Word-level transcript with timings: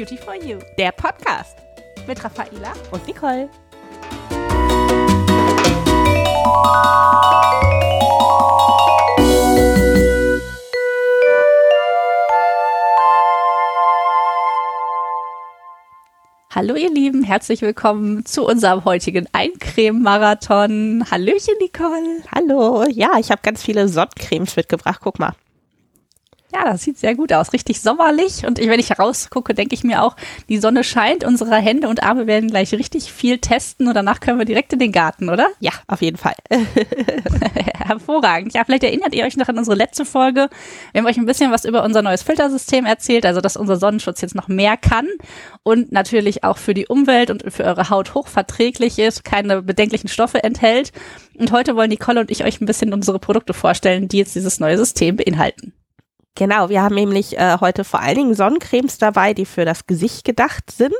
Beauty 0.00 0.16
for 0.16 0.34
You, 0.34 0.58
der 0.78 0.92
Podcast 0.92 1.58
mit 2.06 2.24
Raffaela 2.24 2.72
und 2.90 3.06
Nicole. 3.06 3.50
Hallo 16.54 16.76
ihr 16.76 16.90
Lieben, 16.90 17.22
herzlich 17.22 17.60
willkommen 17.60 18.24
zu 18.24 18.46
unserem 18.46 18.86
heutigen 18.86 19.28
Eincreme-Marathon. 19.32 21.04
Hallöchen 21.10 21.56
Nicole. 21.60 22.22
Hallo, 22.34 22.86
ja, 22.88 23.18
ich 23.18 23.30
habe 23.30 23.42
ganz 23.42 23.62
viele 23.62 23.86
Sonnencremes 23.86 24.56
mitgebracht, 24.56 25.00
guck 25.02 25.18
mal. 25.18 25.34
Ja, 26.52 26.64
das 26.64 26.82
sieht 26.82 26.98
sehr 26.98 27.14
gut 27.14 27.32
aus. 27.32 27.52
Richtig 27.52 27.80
sommerlich. 27.80 28.44
Und 28.44 28.58
ich, 28.58 28.68
wenn 28.68 28.80
ich 28.80 28.98
rausgucke, 28.98 29.54
denke 29.54 29.74
ich 29.74 29.84
mir 29.84 30.02
auch, 30.02 30.16
die 30.48 30.58
Sonne 30.58 30.82
scheint. 30.82 31.24
Unsere 31.24 31.56
Hände 31.56 31.88
und 31.88 32.02
Arme 32.02 32.26
werden 32.26 32.50
gleich 32.50 32.72
richtig 32.72 33.12
viel 33.12 33.38
testen 33.38 33.86
und 33.86 33.94
danach 33.94 34.18
können 34.18 34.38
wir 34.38 34.44
direkt 34.44 34.72
in 34.72 34.80
den 34.80 34.92
Garten, 34.92 35.28
oder? 35.28 35.46
Ja, 35.60 35.72
auf 35.88 36.00
jeden 36.00 36.16
Fall. 36.16 36.34
Hervorragend. 37.76 38.54
Ja, 38.54 38.64
vielleicht 38.64 38.82
erinnert 38.82 39.14
ihr 39.14 39.24
euch 39.24 39.36
noch 39.36 39.48
an 39.48 39.58
unsere 39.58 39.76
letzte 39.76 40.04
Folge. 40.04 40.48
Wir 40.92 41.00
haben 41.00 41.06
euch 41.06 41.18
ein 41.18 41.26
bisschen 41.26 41.52
was 41.52 41.64
über 41.64 41.84
unser 41.84 42.00
neues 42.00 42.22
Filtersystem 42.22 42.86
erzählt, 42.86 43.26
also 43.26 43.42
dass 43.42 43.58
unser 43.58 43.76
Sonnenschutz 43.76 44.22
jetzt 44.22 44.34
noch 44.34 44.48
mehr 44.48 44.78
kann 44.78 45.06
und 45.62 45.92
natürlich 45.92 46.44
auch 46.44 46.56
für 46.56 46.72
die 46.72 46.86
Umwelt 46.86 47.30
und 47.30 47.44
für 47.52 47.64
eure 47.64 47.90
Haut 47.90 48.14
hochverträglich 48.14 48.98
ist, 48.98 49.22
keine 49.22 49.60
bedenklichen 49.62 50.08
Stoffe 50.08 50.42
enthält. 50.42 50.92
Und 51.38 51.52
heute 51.52 51.76
wollen 51.76 51.90
Nicole 51.90 52.20
und 52.20 52.30
ich 52.30 52.44
euch 52.44 52.60
ein 52.60 52.66
bisschen 52.66 52.92
unsere 52.92 53.18
Produkte 53.18 53.52
vorstellen, 53.52 54.08
die 54.08 54.18
jetzt 54.18 54.34
dieses 54.34 54.60
neue 54.60 54.78
System 54.78 55.16
beinhalten. 55.16 55.74
Genau, 56.40 56.70
wir 56.70 56.80
haben 56.80 56.94
nämlich 56.94 57.36
äh, 57.36 57.58
heute 57.60 57.84
vor 57.84 58.00
allen 58.00 58.14
Dingen 58.14 58.34
Sonnencremes 58.34 58.96
dabei, 58.96 59.34
die 59.34 59.44
für 59.44 59.66
das 59.66 59.86
Gesicht 59.86 60.24
gedacht 60.24 60.70
sind, 60.70 60.94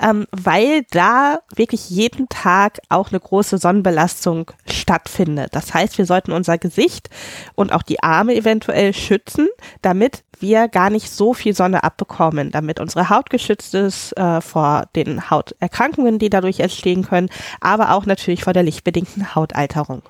ähm, 0.00 0.28
weil 0.30 0.84
da 0.92 1.40
wirklich 1.52 1.90
jeden 1.90 2.28
Tag 2.28 2.78
auch 2.88 3.08
eine 3.10 3.18
große 3.18 3.58
Sonnenbelastung 3.58 4.52
stattfindet. 4.70 5.56
Das 5.56 5.74
heißt, 5.74 5.98
wir 5.98 6.06
sollten 6.06 6.30
unser 6.30 6.58
Gesicht 6.58 7.10
und 7.56 7.72
auch 7.72 7.82
die 7.82 8.04
Arme 8.04 8.36
eventuell 8.36 8.94
schützen, 8.94 9.48
damit 9.82 10.22
wir 10.38 10.68
gar 10.68 10.90
nicht 10.90 11.10
so 11.10 11.34
viel 11.34 11.56
Sonne 11.56 11.82
abbekommen, 11.82 12.52
damit 12.52 12.78
unsere 12.78 13.10
Haut 13.10 13.30
geschützt 13.30 13.74
ist 13.74 14.16
äh, 14.16 14.40
vor 14.40 14.84
den 14.94 15.28
Hauterkrankungen, 15.28 16.20
die 16.20 16.30
dadurch 16.30 16.60
entstehen 16.60 17.02
können, 17.02 17.30
aber 17.60 17.94
auch 17.94 18.06
natürlich 18.06 18.44
vor 18.44 18.52
der 18.52 18.62
lichtbedingten 18.62 19.34
Hautalterung. 19.34 20.02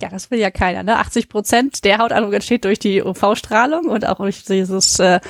Ja, 0.00 0.08
das 0.08 0.30
will 0.30 0.38
ja 0.38 0.50
keiner. 0.50 0.84
Ne? 0.84 0.96
80 0.96 1.28
Prozent 1.28 1.84
der 1.84 1.98
Hautalterung 1.98 2.32
entsteht 2.32 2.64
durch 2.64 2.78
die 2.78 3.02
UV-Strahlung 3.02 3.86
und 3.86 4.06
auch 4.06 4.18
durch 4.18 4.44
dieses 4.44 4.98
äh, 5.00 5.20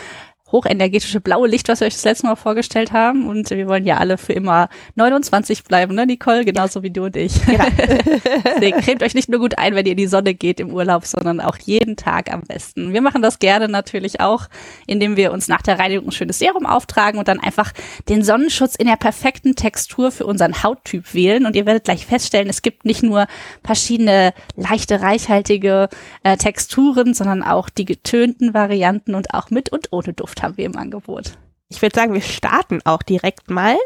hochenergetische 0.50 1.20
blaue 1.20 1.48
Licht, 1.48 1.68
was 1.68 1.80
wir 1.80 1.86
euch 1.86 1.94
das 1.94 2.04
letzte 2.04 2.26
Mal 2.26 2.36
vorgestellt 2.36 2.92
haben. 2.92 3.26
Und 3.26 3.50
wir 3.50 3.68
wollen 3.68 3.84
ja 3.84 3.98
alle 3.98 4.18
für 4.18 4.32
immer 4.32 4.68
29 4.94 5.64
bleiben, 5.64 5.94
ne, 5.94 6.06
Nicole? 6.06 6.44
Genauso 6.44 6.82
wie 6.82 6.90
du 6.90 7.04
und 7.04 7.16
ich. 7.16 7.36
Ja. 7.46 7.66
Deswegen 8.44 8.80
cremt 8.80 9.02
euch 9.02 9.14
nicht 9.14 9.28
nur 9.28 9.40
gut 9.40 9.58
ein, 9.58 9.74
wenn 9.74 9.86
ihr 9.86 9.92
in 9.92 9.98
die 9.98 10.06
Sonne 10.06 10.34
geht 10.34 10.60
im 10.60 10.72
Urlaub, 10.72 11.04
sondern 11.04 11.40
auch 11.40 11.56
jeden 11.58 11.96
Tag 11.96 12.32
am 12.32 12.42
besten. 12.42 12.92
Wir 12.92 13.02
machen 13.02 13.22
das 13.22 13.38
gerne 13.38 13.68
natürlich 13.68 14.20
auch, 14.20 14.46
indem 14.86 15.16
wir 15.16 15.32
uns 15.32 15.48
nach 15.48 15.62
der 15.62 15.78
Reinigung 15.78 16.08
ein 16.08 16.12
schönes 16.12 16.38
Serum 16.38 16.66
auftragen 16.66 17.18
und 17.18 17.28
dann 17.28 17.40
einfach 17.40 17.72
den 18.08 18.22
Sonnenschutz 18.22 18.74
in 18.74 18.86
der 18.86 18.96
perfekten 18.96 19.54
Textur 19.54 20.10
für 20.10 20.26
unseren 20.26 20.62
Hauttyp 20.62 21.14
wählen. 21.14 21.46
Und 21.46 21.56
ihr 21.56 21.66
werdet 21.66 21.84
gleich 21.84 22.06
feststellen, 22.06 22.48
es 22.48 22.62
gibt 22.62 22.84
nicht 22.84 23.02
nur 23.02 23.26
verschiedene 23.64 24.32
leichte, 24.56 25.00
reichhaltige 25.02 25.88
äh, 26.22 26.36
Texturen, 26.36 27.14
sondern 27.14 27.42
auch 27.42 27.68
die 27.68 27.84
getönten 27.84 28.54
Varianten 28.54 29.14
und 29.14 29.34
auch 29.34 29.50
mit 29.50 29.70
und 29.70 29.92
ohne 29.92 30.12
Duft 30.12 30.37
haben 30.42 30.56
wir 30.56 30.66
im 30.66 30.76
Angebot. 30.76 31.38
Ich 31.70 31.82
würde 31.82 31.94
sagen, 31.94 32.14
wir 32.14 32.22
starten 32.22 32.80
auch 32.84 33.02
direkt 33.02 33.50
mal. 33.50 33.76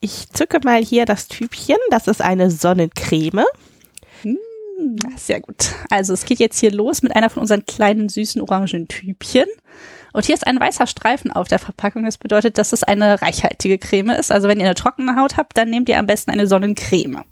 Ich 0.00 0.28
zücke 0.30 0.60
mal 0.64 0.82
hier 0.84 1.06
das 1.06 1.28
Typchen. 1.28 1.78
Das 1.90 2.08
ist 2.08 2.20
eine 2.20 2.50
Sonnencreme. 2.50 3.44
Hm, 4.22 4.38
sehr 5.16 5.40
gut. 5.40 5.74
Also 5.90 6.12
es 6.12 6.26
geht 6.26 6.38
jetzt 6.38 6.60
hier 6.60 6.72
los 6.72 7.02
mit 7.02 7.16
einer 7.16 7.30
von 7.30 7.40
unseren 7.40 7.64
kleinen 7.64 8.08
süßen 8.08 8.42
orangen 8.42 8.88
Typchen. 8.88 9.46
Und 10.12 10.26
hier 10.26 10.34
ist 10.34 10.46
ein 10.46 10.60
weißer 10.60 10.86
Streifen 10.86 11.32
auf 11.32 11.48
der 11.48 11.58
Verpackung. 11.58 12.04
Das 12.04 12.18
bedeutet, 12.18 12.58
dass 12.58 12.72
es 12.72 12.82
eine 12.82 13.20
reichhaltige 13.22 13.78
Creme 13.78 14.10
ist. 14.10 14.30
Also 14.30 14.48
wenn 14.48 14.60
ihr 14.60 14.66
eine 14.66 14.74
trockene 14.74 15.16
Haut 15.16 15.36
habt, 15.36 15.56
dann 15.56 15.70
nehmt 15.70 15.88
ihr 15.88 15.98
am 15.98 16.06
besten 16.06 16.30
eine 16.30 16.46
Sonnencreme. 16.46 17.24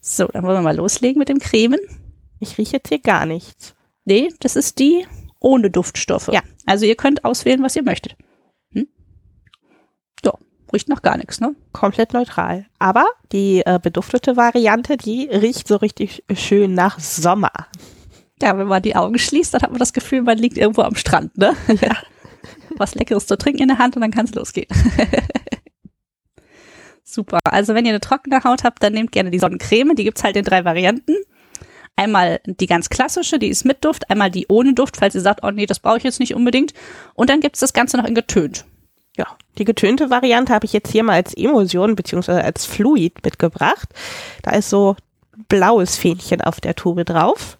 So, 0.00 0.26
dann 0.26 0.42
wollen 0.44 0.56
wir 0.56 0.62
mal 0.62 0.76
loslegen 0.76 1.18
mit 1.18 1.28
dem 1.28 1.38
Cremen. 1.38 1.80
Ich 2.38 2.56
rieche 2.58 2.76
jetzt 2.76 2.88
hier 2.88 3.00
gar 3.00 3.26
nichts. 3.26 3.74
Nee, 4.04 4.32
das 4.40 4.56
ist 4.56 4.78
die 4.78 5.06
ohne 5.40 5.70
Duftstoffe. 5.70 6.28
Ja. 6.28 6.42
Also 6.66 6.86
ihr 6.86 6.96
könnt 6.96 7.24
auswählen, 7.24 7.62
was 7.62 7.74
ihr 7.76 7.82
möchtet. 7.82 8.16
Hm? 8.72 8.86
Ja, 10.24 10.34
riecht 10.72 10.88
noch 10.88 11.02
gar 11.02 11.16
nichts, 11.16 11.40
ne? 11.40 11.56
Komplett 11.72 12.12
neutral. 12.12 12.66
Aber 12.78 13.06
die 13.32 13.62
äh, 13.66 13.78
beduftete 13.82 14.36
Variante, 14.36 14.96
die 14.96 15.24
riecht 15.24 15.66
so 15.66 15.76
richtig 15.76 16.22
schön 16.34 16.74
nach 16.74 17.00
Sommer. 17.00 17.52
Ja, 18.40 18.56
wenn 18.56 18.68
man 18.68 18.82
die 18.82 18.96
Augen 18.96 19.18
schließt, 19.18 19.52
dann 19.52 19.62
hat 19.62 19.70
man 19.70 19.78
das 19.80 19.92
Gefühl, 19.92 20.22
man 20.22 20.38
liegt 20.38 20.56
irgendwo 20.56 20.82
am 20.82 20.94
Strand, 20.94 21.36
ne? 21.36 21.56
Ja. 21.80 21.96
Was 22.76 22.94
Leckeres 22.94 23.26
zu 23.26 23.36
trinken 23.36 23.62
in 23.62 23.68
der 23.68 23.78
Hand 23.78 23.96
und 23.96 24.02
dann 24.02 24.10
kann 24.10 24.26
es 24.26 24.34
losgehen. 24.34 24.68
Super. 27.04 27.40
Also 27.44 27.74
wenn 27.74 27.84
ihr 27.84 27.90
eine 27.90 28.00
trockene 28.00 28.44
Haut 28.44 28.62
habt, 28.64 28.82
dann 28.82 28.92
nehmt 28.92 29.12
gerne 29.12 29.30
die 29.30 29.38
Sonnencreme. 29.38 29.96
Die 29.96 30.04
gibt's 30.04 30.22
halt 30.22 30.36
in 30.36 30.44
drei 30.44 30.64
Varianten. 30.64 31.16
Einmal 32.00 32.40
die 32.46 32.66
ganz 32.66 32.88
klassische, 32.88 33.38
die 33.38 33.48
ist 33.48 33.66
mit 33.66 33.84
Duft, 33.84 34.08
einmal 34.08 34.30
die 34.30 34.46
ohne 34.48 34.72
Duft, 34.72 34.96
falls 34.96 35.14
ihr 35.14 35.20
sagt, 35.20 35.44
oh 35.44 35.50
nee, 35.50 35.66
das 35.66 35.80
brauche 35.80 35.98
ich 35.98 36.02
jetzt 36.02 36.18
nicht 36.18 36.34
unbedingt. 36.34 36.72
Und 37.12 37.28
dann 37.28 37.40
gibt's 37.40 37.60
das 37.60 37.74
Ganze 37.74 37.98
noch 37.98 38.06
in 38.06 38.14
getönt. 38.14 38.64
Ja, 39.18 39.26
die 39.58 39.66
getönte 39.66 40.08
Variante 40.08 40.54
habe 40.54 40.64
ich 40.64 40.72
jetzt 40.72 40.90
hier 40.90 41.02
mal 41.02 41.16
als 41.16 41.34
Emulsion 41.34 41.96
beziehungsweise 41.96 42.42
als 42.42 42.64
Fluid 42.64 43.22
mitgebracht. 43.22 43.90
Da 44.40 44.52
ist 44.52 44.70
so 44.70 44.96
blaues 45.48 45.98
Fähnchen 45.98 46.40
auf 46.40 46.58
der 46.62 46.74
Tube 46.74 47.04
drauf. 47.04 47.58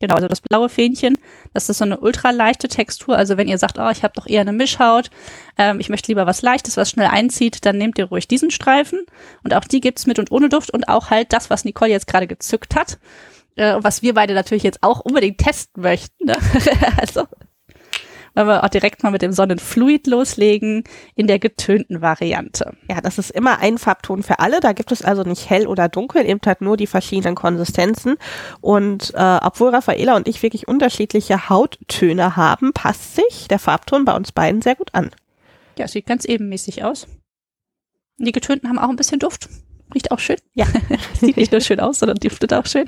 Genau, 0.00 0.14
also 0.14 0.28
das 0.28 0.40
blaue 0.40 0.70
Fähnchen, 0.70 1.18
das 1.52 1.68
ist 1.68 1.78
so 1.78 1.84
eine 1.84 1.98
ultraleichte 2.00 2.68
Textur. 2.68 3.16
Also 3.16 3.36
wenn 3.36 3.48
ihr 3.48 3.58
sagt, 3.58 3.78
oh, 3.78 3.88
ich 3.90 4.02
habe 4.02 4.14
doch 4.14 4.26
eher 4.26 4.42
eine 4.42 4.52
Mischhaut, 4.52 5.10
ähm, 5.56 5.80
ich 5.80 5.88
möchte 5.88 6.10
lieber 6.10 6.26
was 6.26 6.42
Leichtes, 6.42 6.76
was 6.76 6.90
schnell 6.90 7.08
einzieht, 7.08 7.64
dann 7.64 7.78
nehmt 7.78 7.98
ihr 7.98 8.06
ruhig 8.06 8.28
diesen 8.28 8.50
Streifen. 8.50 9.04
Und 9.44 9.54
auch 9.54 9.64
die 9.64 9.80
gibt's 9.80 10.06
mit 10.06 10.18
und 10.18 10.30
ohne 10.30 10.48
Duft 10.48 10.70
und 10.70 10.88
auch 10.88 11.10
halt 11.10 11.32
das, 11.32 11.50
was 11.50 11.64
Nicole 11.64 11.90
jetzt 11.90 12.06
gerade 12.06 12.26
gezückt 12.26 12.74
hat. 12.74 12.98
Äh, 13.56 13.76
was 13.80 14.02
wir 14.02 14.14
beide 14.14 14.34
natürlich 14.34 14.62
jetzt 14.62 14.82
auch 14.82 15.00
unbedingt 15.00 15.38
testen 15.38 15.82
möchten. 15.82 16.26
Ne? 16.26 16.36
also 17.00 17.24
wollen 18.46 18.48
wir 18.48 18.64
auch 18.64 18.68
direkt 18.68 19.02
mal 19.02 19.10
mit 19.10 19.22
dem 19.22 19.32
Sonnenfluid 19.32 20.06
loslegen 20.06 20.84
in 21.14 21.26
der 21.26 21.38
getönten 21.38 22.00
Variante. 22.00 22.72
Ja, 22.88 23.00
das 23.00 23.18
ist 23.18 23.30
immer 23.30 23.58
ein 23.58 23.78
Farbton 23.78 24.22
für 24.22 24.38
alle. 24.38 24.60
Da 24.60 24.72
gibt 24.72 24.92
es 24.92 25.02
also 25.02 25.22
nicht 25.24 25.50
hell 25.50 25.66
oder 25.66 25.88
dunkel, 25.88 26.24
eben 26.24 26.40
halt 26.46 26.60
nur 26.60 26.76
die 26.76 26.86
verschiedenen 26.86 27.34
Konsistenzen. 27.34 28.16
Und 28.60 29.12
äh, 29.14 29.38
obwohl 29.42 29.70
Raffaela 29.70 30.16
und 30.16 30.28
ich 30.28 30.42
wirklich 30.42 30.68
unterschiedliche 30.68 31.48
Hauttöne 31.48 32.36
haben, 32.36 32.72
passt 32.72 33.16
sich 33.16 33.48
der 33.48 33.58
Farbton 33.58 34.04
bei 34.04 34.14
uns 34.14 34.32
beiden 34.32 34.62
sehr 34.62 34.76
gut 34.76 34.94
an. 34.94 35.10
Ja, 35.76 35.88
sieht 35.88 36.06
ganz 36.06 36.24
ebenmäßig 36.24 36.84
aus. 36.84 37.06
Die 38.18 38.32
getönten 38.32 38.68
haben 38.68 38.78
auch 38.78 38.88
ein 38.88 38.96
bisschen 38.96 39.18
Duft. 39.18 39.48
Riecht 39.94 40.10
auch 40.10 40.18
schön. 40.18 40.38
Ja. 40.54 40.66
sieht 41.20 41.36
nicht 41.36 41.52
nur 41.52 41.60
schön 41.60 41.80
aus, 41.80 41.98
sondern 41.98 42.18
duftet 42.18 42.52
auch 42.54 42.66
schön 42.66 42.86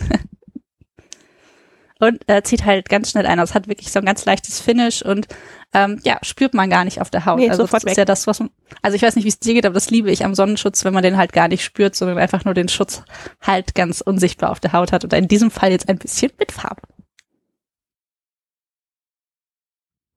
und 2.00 2.28
äh, 2.28 2.42
zieht 2.42 2.64
halt 2.64 2.88
ganz 2.88 3.10
schnell 3.10 3.26
ein. 3.26 3.38
Also 3.38 3.52
es 3.52 3.54
hat 3.54 3.68
wirklich 3.68 3.92
so 3.92 3.98
ein 4.00 4.04
ganz 4.04 4.24
leichtes 4.24 4.60
Finish 4.60 5.02
und 5.02 5.28
ähm, 5.72 6.00
ja, 6.02 6.18
spürt 6.22 6.54
man 6.54 6.68
gar 6.70 6.84
nicht 6.84 7.00
auf 7.00 7.10
der 7.10 7.26
Haut. 7.26 7.38
Nee, 7.38 7.50
also 7.50 7.66
das 7.66 7.84
ist 7.84 7.96
ja 7.96 8.04
das, 8.04 8.26
was 8.26 8.40
man, 8.40 8.50
also 8.82 8.96
ich 8.96 9.02
weiß 9.02 9.14
nicht, 9.14 9.24
wie 9.24 9.28
es 9.28 9.38
dir 9.38 9.54
geht, 9.54 9.66
aber 9.66 9.74
das 9.74 9.90
liebe 9.90 10.10
ich 10.10 10.24
am 10.24 10.34
Sonnenschutz, 10.34 10.84
wenn 10.84 10.94
man 10.94 11.02
den 11.02 11.16
halt 11.16 11.32
gar 11.32 11.46
nicht 11.46 11.62
spürt, 11.62 11.94
sondern 11.94 12.18
einfach 12.18 12.44
nur 12.44 12.54
den 12.54 12.68
Schutz 12.68 13.02
halt 13.40 13.74
ganz 13.74 14.00
unsichtbar 14.00 14.50
auf 14.50 14.60
der 14.60 14.72
Haut 14.72 14.92
hat. 14.92 15.04
Und 15.04 15.12
in 15.12 15.28
diesem 15.28 15.50
Fall 15.50 15.70
jetzt 15.70 15.88
ein 15.88 15.98
bisschen 15.98 16.32
mit 16.38 16.50
Farbe. 16.50 16.82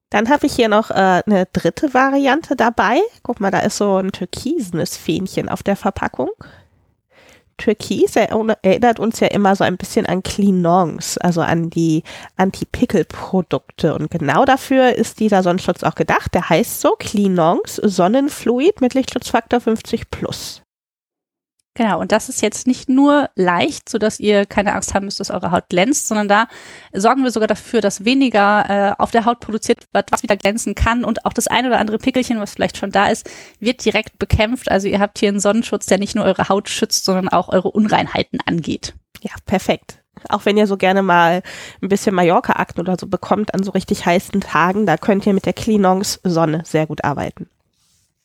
Dann 0.10 0.30
habe 0.30 0.46
ich 0.46 0.54
hier 0.54 0.70
noch 0.70 0.92
äh, 0.92 1.24
eine 1.26 1.48
dritte 1.52 1.94
Variante 1.94 2.56
dabei. 2.56 3.00
Guck 3.24 3.40
mal, 3.40 3.50
da 3.50 3.60
ist 3.60 3.78
so 3.78 3.98
ein 3.98 4.12
türkisenes 4.12 4.96
Fähnchen 4.96 5.50
auf 5.50 5.64
der 5.64 5.76
Verpackung. 5.76 6.30
Türkis 7.64 8.18
erinnert 8.18 9.00
uns 9.00 9.22
ja 9.22 9.28
immer 9.28 9.56
so 9.56 9.64
ein 9.64 9.78
bisschen 9.78 10.06
an 10.06 10.22
Cleanons, 10.22 11.18
also 11.18 11.40
an 11.40 11.70
die 11.70 12.04
Anti-Pickel-Produkte. 12.36 13.96
Und 13.96 14.12
genau 14.12 14.44
dafür 14.44 14.94
ist 14.94 15.22
dieser 15.22 15.44
Sonnenschutz 15.44 15.84
auch 15.84 15.96
gedacht. 15.96 16.34
Der 16.34 16.50
heißt 16.50 16.82
so 16.82 16.96
Cleanons 17.00 17.78
Sonnenfluid 17.78 18.82
mit 18.82 18.96
Lichtschutzfaktor 18.96 19.62
50 19.62 20.12
plus. 20.12 20.63
Genau, 21.76 22.00
und 22.00 22.12
das 22.12 22.30
ist 22.30 22.44
jetzt 22.44 22.68
nicht 22.68 22.88
nur 22.88 23.32
leicht, 23.36 23.90
so 23.90 23.98
dass 23.98 24.20
ihr 24.20 24.46
keine 24.46 24.74
Angst 24.74 24.94
haben 24.94 25.06
müsst, 25.06 25.20
dass 25.20 25.32
eure 25.32 25.50
Haut 25.50 25.70
glänzt, 25.70 26.08
sondern 26.08 26.28
da 26.28 26.48
sorgen 26.94 27.24
wir 27.24 27.32
sogar 27.32 27.48
dafür, 27.48 27.82
dass 27.82 28.06
weniger 28.06 28.70
äh, 28.70 29.02
auf 29.02 29.10
der 29.10 29.26
Haut 29.26 29.40
produziert 29.40 29.80
wird, 29.92 30.12
was 30.12 30.22
wieder 30.22 30.38
glänzen 30.38 30.76
kann 30.76 31.04
und 31.04 31.26
auch 31.26 31.34
das 31.34 31.48
ein 31.48 31.66
oder 31.66 31.80
andere 31.80 31.98
Pickelchen, 31.98 32.40
was 32.40 32.54
vielleicht 32.54 32.78
schon 32.78 32.92
da 32.92 33.08
ist, 33.08 33.28
wird 33.60 33.84
direkt 33.84 34.20
bekämpft. 34.20 34.70
Also 34.70 34.88
ihr 34.88 35.00
habt 35.00 35.18
hier 35.18 35.30
einen 35.30 35.40
Sonnenschutz, 35.40 35.88
der 35.88 35.98
nicht 35.98 36.16
nur 36.16 36.26
eure 36.26 36.48
Haut 36.48 36.70
schützt, 36.70 37.06
sondern 37.06 37.28
auch 37.28 37.50
eure 37.50 37.72
Unreinheiten 37.72 38.40
angeht. 38.46 38.94
Ja, 39.22 39.32
perfekt. 39.48 39.98
Auch 40.30 40.46
wenn 40.46 40.58
ihr 40.58 40.68
so 40.68 40.78
gerne 40.78 41.02
mal 41.02 41.42
ein 41.82 41.90
bisschen 41.90 42.14
Mallorca-Akten 42.14 42.82
oder 42.82 42.98
so 43.00 43.08
bekommt 43.08 43.56
an 43.56 43.64
so 43.64 43.72
richtig 43.72 44.06
heißen 44.06 44.42
Tagen, 44.42 44.86
da 44.86 44.98
könnt 44.98 45.26
ihr 45.26 45.34
mit 45.34 45.48
der 45.48 45.54
Cleanongs 45.54 46.20
Sonne 46.24 46.62
sehr 46.66 46.86
gut 46.86 47.04
arbeiten. 47.04 47.50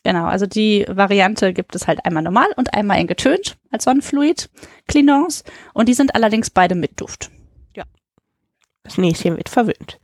Genau, 0.09 0.25
also 0.25 0.47
die 0.47 0.87
Variante 0.89 1.53
gibt 1.53 1.75
es 1.77 1.87
halt 1.87 2.07
einmal 2.07 2.23
normal 2.23 2.47
und 2.57 2.73
einmal 2.73 2.99
in 2.99 3.07
getönt 3.07 3.59
als 3.71 3.85
Sonnenfluid 3.85 4.49
Cleanons 4.87 5.45
und 5.75 5.87
die 5.87 5.93
sind 5.93 6.15
allerdings 6.15 6.49
beide 6.49 6.75
mit 6.75 6.99
Duft. 6.99 7.31
Ja. 7.77 7.85
Das 8.85 8.97
Näschen 8.97 9.37
wird 9.37 9.51
verwöhnt. 9.51 10.01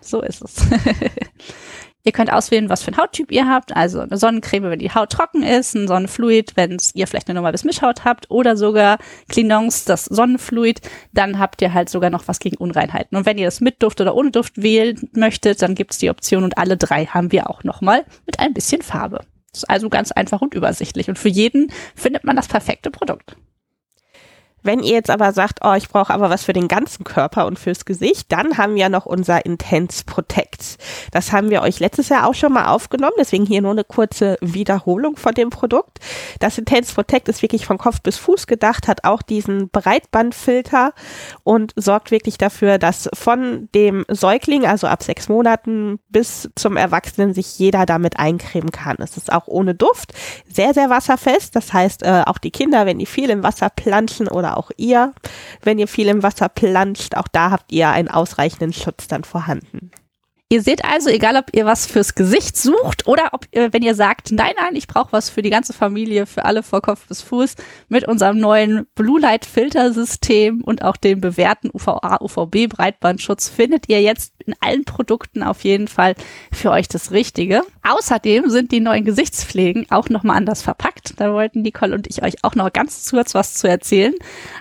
So 0.00 0.22
ist 0.22 0.40
es. 0.40 0.56
Ihr 2.04 2.12
könnt 2.12 2.32
auswählen, 2.32 2.70
was 2.70 2.82
für 2.82 2.92
ein 2.92 2.96
Hauttyp 2.96 3.30
ihr 3.30 3.46
habt. 3.46 3.76
Also 3.76 4.00
eine 4.00 4.16
Sonnencreme, 4.16 4.70
wenn 4.70 4.78
die 4.78 4.94
Haut 4.94 5.10
trocken 5.10 5.42
ist, 5.42 5.74
ein 5.74 5.86
Sonnenfluid, 5.86 6.56
wenn 6.56 6.78
ihr 6.94 7.06
vielleicht 7.06 7.28
eine 7.28 7.38
normale 7.38 7.58
Mischhaut 7.62 8.06
habt 8.06 8.30
oder 8.30 8.56
sogar 8.56 8.96
Clinons, 9.28 9.84
das 9.84 10.06
Sonnenfluid, 10.06 10.80
dann 11.12 11.38
habt 11.38 11.60
ihr 11.60 11.74
halt 11.74 11.90
sogar 11.90 12.08
noch 12.08 12.26
was 12.26 12.38
gegen 12.38 12.56
Unreinheiten. 12.56 13.18
Und 13.18 13.26
wenn 13.26 13.36
ihr 13.36 13.44
das 13.44 13.60
mit 13.60 13.82
Duft 13.82 14.00
oder 14.00 14.14
ohne 14.14 14.30
Duft 14.30 14.62
wählen 14.62 15.10
möchtet, 15.12 15.60
dann 15.60 15.74
gibt's 15.74 15.98
die 15.98 16.08
Option 16.08 16.42
und 16.42 16.56
alle 16.56 16.78
drei 16.78 17.04
haben 17.04 17.32
wir 17.32 17.50
auch 17.50 17.64
nochmal 17.64 18.06
mit 18.24 18.40
ein 18.40 18.54
bisschen 18.54 18.80
Farbe. 18.80 19.20
Ist 19.54 19.68
also 19.68 19.90
ganz 19.90 20.12
einfach 20.12 20.40
und 20.40 20.54
übersichtlich. 20.54 21.08
Und 21.08 21.18
für 21.18 21.28
jeden 21.28 21.70
findet 21.94 22.24
man 22.24 22.36
das 22.36 22.48
perfekte 22.48 22.90
Produkt. 22.90 23.36
Wenn 24.62 24.80
ihr 24.80 24.92
jetzt 24.92 25.10
aber 25.10 25.32
sagt, 25.32 25.60
oh, 25.64 25.74
ich 25.74 25.88
brauche 25.88 26.12
aber 26.12 26.30
was 26.30 26.44
für 26.44 26.52
den 26.52 26.68
ganzen 26.68 27.04
Körper 27.04 27.46
und 27.46 27.58
fürs 27.58 27.84
Gesicht, 27.84 28.30
dann 28.30 28.58
haben 28.58 28.74
wir 28.74 28.88
noch 28.88 29.06
unser 29.06 29.44
Intense 29.44 30.04
Protect. 30.04 30.78
Das 31.10 31.32
haben 31.32 31.50
wir 31.50 31.62
euch 31.62 31.80
letztes 31.80 32.08
Jahr 32.08 32.28
auch 32.28 32.34
schon 32.34 32.52
mal 32.52 32.68
aufgenommen, 32.68 33.14
deswegen 33.18 33.44
hier 33.44 33.62
nur 33.62 33.72
eine 33.72 33.84
kurze 33.84 34.36
Wiederholung 34.40 35.16
von 35.16 35.34
dem 35.34 35.50
Produkt. 35.50 35.98
Das 36.38 36.58
Intense 36.58 36.94
Protect 36.94 37.28
ist 37.28 37.42
wirklich 37.42 37.66
von 37.66 37.78
Kopf 37.78 38.00
bis 38.02 38.18
Fuß 38.18 38.46
gedacht, 38.46 38.88
hat 38.88 39.04
auch 39.04 39.22
diesen 39.22 39.68
Breitbandfilter 39.70 40.92
und 41.42 41.72
sorgt 41.76 42.10
wirklich 42.10 42.38
dafür, 42.38 42.78
dass 42.78 43.08
von 43.14 43.68
dem 43.74 44.04
Säugling, 44.08 44.66
also 44.66 44.86
ab 44.86 45.02
sechs 45.02 45.28
Monaten 45.28 45.98
bis 46.08 46.50
zum 46.54 46.76
Erwachsenen, 46.76 47.34
sich 47.34 47.58
jeder 47.58 47.86
damit 47.86 48.18
eincremen 48.18 48.70
kann. 48.70 48.96
Es 49.00 49.16
ist 49.16 49.32
auch 49.32 49.46
ohne 49.46 49.74
Duft, 49.74 50.12
sehr, 50.48 50.74
sehr 50.74 50.90
wasserfest. 50.90 51.56
Das 51.56 51.72
heißt, 51.72 52.02
äh, 52.02 52.22
auch 52.26 52.38
die 52.38 52.50
Kinder, 52.50 52.86
wenn 52.86 52.98
die 52.98 53.06
viel 53.06 53.30
im 53.30 53.42
Wasser 53.42 53.70
planschen 53.70 54.28
oder 54.28 54.51
auch 54.56 54.70
ihr, 54.76 55.12
wenn 55.62 55.78
ihr 55.78 55.88
viel 55.88 56.08
im 56.08 56.22
Wasser 56.22 56.48
planscht, 56.48 57.14
auch 57.16 57.28
da 57.28 57.50
habt 57.50 57.72
ihr 57.72 57.90
einen 57.90 58.08
ausreichenden 58.08 58.72
Schutz 58.72 59.08
dann 59.08 59.24
vorhanden. 59.24 59.90
Ihr 60.52 60.60
seht 60.60 60.84
also, 60.84 61.08
egal 61.08 61.36
ob 61.36 61.46
ihr 61.56 61.64
was 61.64 61.86
fürs 61.86 62.14
Gesicht 62.14 62.58
sucht 62.58 63.06
oder 63.06 63.30
ob 63.32 63.46
ihr, 63.52 63.72
wenn 63.72 63.82
ihr 63.82 63.94
sagt, 63.94 64.32
nein, 64.32 64.52
nein, 64.58 64.76
ich 64.76 64.86
brauche 64.86 65.10
was 65.10 65.30
für 65.30 65.40
die 65.40 65.48
ganze 65.48 65.72
Familie, 65.72 66.26
für 66.26 66.44
alle 66.44 66.62
vor 66.62 66.82
Kopf 66.82 67.06
bis 67.08 67.22
Fuß, 67.22 67.54
mit 67.88 68.06
unserem 68.06 68.36
neuen 68.36 68.86
Blue 68.94 69.18
Light 69.18 69.46
Filtersystem 69.46 70.60
und 70.60 70.82
auch 70.82 70.98
dem 70.98 71.22
bewährten 71.22 71.70
UVA, 71.72 72.18
UVB 72.20 72.68
Breitbandschutz 72.68 73.48
findet 73.48 73.88
ihr 73.88 74.02
jetzt 74.02 74.34
in 74.44 74.54
allen 74.60 74.84
Produkten 74.84 75.42
auf 75.42 75.64
jeden 75.64 75.88
Fall 75.88 76.16
für 76.52 76.70
euch 76.70 76.86
das 76.86 77.12
Richtige. 77.12 77.62
Außerdem 77.82 78.50
sind 78.50 78.72
die 78.72 78.80
neuen 78.80 79.06
Gesichtspflegen 79.06 79.86
auch 79.88 80.10
nochmal 80.10 80.36
anders 80.36 80.60
verpackt. 80.60 80.91
Da 81.16 81.32
wollten 81.32 81.62
Nicole 81.62 81.94
und 81.94 82.06
ich 82.08 82.22
euch 82.22 82.36
auch 82.42 82.54
noch 82.54 82.72
ganz 82.72 83.10
kurz 83.10 83.34
was 83.34 83.54
zu 83.54 83.68
erzählen. 83.68 84.14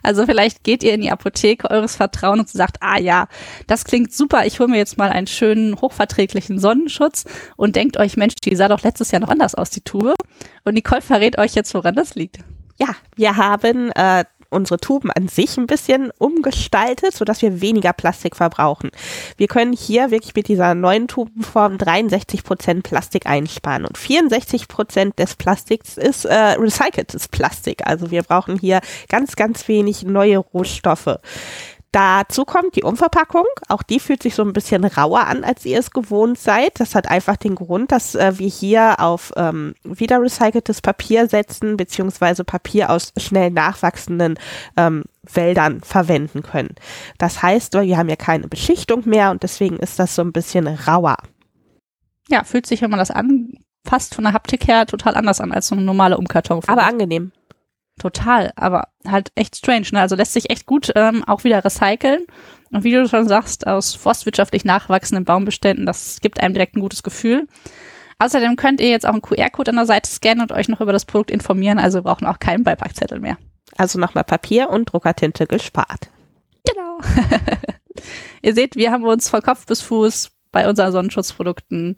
Also 0.03 0.25
vielleicht 0.25 0.63
geht 0.63 0.83
ihr 0.83 0.93
in 0.93 1.01
die 1.01 1.11
Apotheke 1.11 1.69
eures 1.69 1.95
Vertrauens 1.95 2.53
und 2.53 2.57
sagt, 2.57 2.77
ah 2.81 2.99
ja, 2.99 3.27
das 3.67 3.85
klingt 3.85 4.13
super, 4.13 4.45
ich 4.45 4.59
hole 4.59 4.69
mir 4.69 4.77
jetzt 4.77 4.97
mal 4.97 5.09
einen 5.09 5.27
schönen 5.27 5.79
hochverträglichen 5.79 6.59
Sonnenschutz 6.59 7.25
und 7.55 7.75
denkt 7.75 7.97
euch, 7.97 8.17
Mensch, 8.17 8.35
die 8.43 8.55
sah 8.55 8.67
doch 8.67 8.83
letztes 8.83 9.11
Jahr 9.11 9.21
noch 9.21 9.29
anders 9.29 9.55
aus, 9.55 9.69
die 9.69 9.81
Tube. 9.81 10.15
Und 10.63 10.73
Nicole 10.73 11.01
verrät 11.01 11.37
euch 11.37 11.55
jetzt, 11.55 11.73
woran 11.73 11.95
das 11.95 12.15
liegt. 12.15 12.39
Ja, 12.77 12.95
wir 13.15 13.37
haben 13.37 13.91
äh, 13.91 14.25
unsere 14.51 14.79
Tuben 14.79 15.09
an 15.11 15.27
sich 15.27 15.57
ein 15.57 15.67
bisschen 15.67 16.11
umgestaltet, 16.17 17.13
sodass 17.13 17.41
wir 17.41 17.61
weniger 17.61 17.93
Plastik 17.93 18.35
verbrauchen. 18.35 18.91
Wir 19.37 19.47
können 19.47 19.73
hier 19.73 20.11
wirklich 20.11 20.35
mit 20.35 20.47
dieser 20.47 20.75
neuen 20.75 21.07
Tubenform 21.07 21.77
63 21.77 22.43
Prozent 22.43 22.83
Plastik 22.83 23.25
einsparen 23.25 23.85
und 23.85 23.97
64 23.97 24.67
Prozent 24.67 25.17
des 25.17 25.35
Plastiks 25.35 25.97
ist 25.97 26.25
äh, 26.25 26.35
recyceltes 26.35 27.27
Plastik. 27.27 27.87
Also 27.87 28.11
wir 28.11 28.23
brauchen 28.23 28.59
hier 28.59 28.81
ganz, 29.09 29.35
ganz 29.35 29.67
wenig 29.67 30.03
neue 30.03 30.37
Rohstoffe. 30.37 31.17
Dazu 31.91 32.45
kommt 32.45 32.77
die 32.77 32.83
Umverpackung. 32.83 33.45
Auch 33.67 33.83
die 33.83 33.99
fühlt 33.99 34.23
sich 34.23 34.33
so 34.33 34.43
ein 34.43 34.53
bisschen 34.53 34.85
rauer 34.85 35.27
an, 35.27 35.43
als 35.43 35.65
ihr 35.65 35.77
es 35.77 35.91
gewohnt 35.91 36.39
seid. 36.39 36.79
Das 36.79 36.95
hat 36.95 37.07
einfach 37.07 37.35
den 37.35 37.55
Grund, 37.55 37.91
dass 37.91 38.15
äh, 38.15 38.39
wir 38.39 38.47
hier 38.47 38.99
auf 38.99 39.33
ähm, 39.35 39.75
wieder 39.83 40.21
recyceltes 40.21 40.81
Papier 40.81 41.27
setzen, 41.27 41.75
beziehungsweise 41.75 42.45
Papier 42.45 42.89
aus 42.89 43.11
schnell 43.17 43.51
nachwachsenden 43.51 44.39
ähm, 44.77 45.03
Wäldern 45.23 45.81
verwenden 45.81 46.43
können. 46.43 46.75
Das 47.17 47.43
heißt, 47.43 47.73
wir 47.73 47.97
haben 47.97 48.09
ja 48.09 48.15
keine 48.15 48.47
Beschichtung 48.47 49.03
mehr 49.05 49.31
und 49.31 49.43
deswegen 49.43 49.75
ist 49.77 49.99
das 49.99 50.15
so 50.15 50.21
ein 50.21 50.31
bisschen 50.31 50.67
rauer. 50.67 51.17
Ja, 52.29 52.45
fühlt 52.45 52.67
sich, 52.67 52.81
wenn 52.81 52.89
man 52.89 52.99
das 52.99 53.11
anfasst, 53.11 54.15
von 54.15 54.23
der 54.23 54.33
Haptik 54.33 54.65
her 54.67 54.85
total 54.85 55.15
anders 55.15 55.41
an 55.41 55.51
als 55.51 55.67
so 55.67 55.75
eine 55.75 55.83
normale 55.83 56.17
Umkarton. 56.17 56.61
Aber 56.67 56.83
angenehm. 56.83 57.33
Total, 57.99 58.51
aber 58.55 58.87
halt 59.05 59.31
echt 59.35 59.55
strange. 59.57 59.87
Ne? 59.91 60.01
Also 60.01 60.15
lässt 60.15 60.33
sich 60.33 60.49
echt 60.49 60.65
gut 60.65 60.91
ähm, 60.95 61.23
auch 61.25 61.43
wieder 61.43 61.63
recyceln. 61.63 62.25
Und 62.71 62.83
wie 62.83 62.91
du 62.93 63.07
schon 63.07 63.27
sagst, 63.27 63.67
aus 63.67 63.93
forstwirtschaftlich 63.95 64.65
nachwachsenden 64.65 65.25
Baumbeständen, 65.25 65.85
das 65.85 66.19
gibt 66.21 66.41
einem 66.41 66.53
direkt 66.53 66.75
ein 66.75 66.81
gutes 66.81 67.03
Gefühl. 67.03 67.47
Außerdem 68.19 68.55
könnt 68.55 68.81
ihr 68.81 68.89
jetzt 68.89 69.05
auch 69.05 69.13
einen 69.13 69.21
QR-Code 69.21 69.71
an 69.71 69.77
der 69.77 69.85
Seite 69.85 70.09
scannen 70.09 70.41
und 70.41 70.51
euch 70.51 70.69
noch 70.69 70.79
über 70.79 70.93
das 70.93 71.05
Produkt 71.05 71.31
informieren. 71.31 71.79
Also 71.79 71.99
wir 71.99 72.03
brauchen 72.03 72.27
auch 72.27 72.39
keinen 72.39 72.63
Beipackzettel 72.63 73.19
mehr. 73.19 73.37
Also 73.77 73.99
nochmal 73.99 74.23
Papier 74.23 74.69
und 74.69 74.93
Druckertinte 74.93 75.47
gespart. 75.47 76.09
Genau. 76.67 76.99
ihr 78.41 78.53
seht, 78.53 78.75
wir 78.75 78.91
haben 78.91 79.03
uns 79.03 79.29
von 79.29 79.41
Kopf 79.41 79.65
bis 79.65 79.81
Fuß 79.81 80.31
bei 80.51 80.69
unseren 80.69 80.91
Sonnenschutzprodukten 80.91 81.97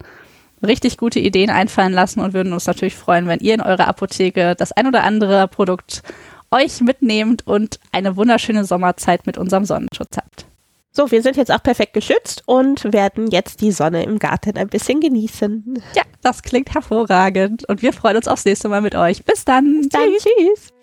richtig 0.63 0.97
gute 0.97 1.19
Ideen 1.19 1.49
einfallen 1.49 1.93
lassen 1.93 2.19
und 2.19 2.33
würden 2.33 2.53
uns 2.53 2.67
natürlich 2.67 2.95
freuen, 2.95 3.27
wenn 3.27 3.39
ihr 3.39 3.53
in 3.53 3.61
eurer 3.61 3.87
Apotheke 3.87 4.55
das 4.55 4.71
ein 4.71 4.87
oder 4.87 5.03
andere 5.03 5.47
Produkt 5.47 6.03
euch 6.51 6.81
mitnehmt 6.81 7.45
und 7.47 7.79
eine 7.91 8.15
wunderschöne 8.15 8.63
Sommerzeit 8.63 9.25
mit 9.25 9.37
unserem 9.37 9.65
Sonnenschutz 9.65 10.17
habt. 10.17 10.45
So, 10.95 11.09
wir 11.09 11.23
sind 11.23 11.37
jetzt 11.37 11.51
auch 11.51 11.63
perfekt 11.63 11.93
geschützt 11.93 12.43
und 12.45 12.93
werden 12.93 13.27
jetzt 13.31 13.61
die 13.61 13.71
Sonne 13.71 14.03
im 14.03 14.19
Garten 14.19 14.57
ein 14.57 14.69
bisschen 14.69 14.99
genießen. 14.99 15.81
Ja, 15.95 16.03
das 16.21 16.43
klingt 16.43 16.73
hervorragend 16.75 17.67
und 17.67 17.81
wir 17.81 17.93
freuen 17.93 18.17
uns 18.17 18.27
aufs 18.27 18.45
nächste 18.45 18.69
Mal 18.69 18.81
mit 18.81 18.93
euch. 18.93 19.25
Bis 19.25 19.43
dann. 19.43 19.81
Bis 19.81 19.89
dann. 19.89 20.03
Tschüss. 20.11 20.23
Tschüss. 20.23 20.73